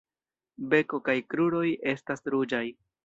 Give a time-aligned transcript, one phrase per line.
[0.71, 2.65] Beko kaj kruroj estas ruĝaj.